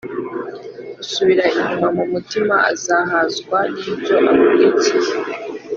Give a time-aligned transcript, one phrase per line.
[1.03, 5.11] usubira inyuma mu mutima azahazwa n’ibyo akurikiye,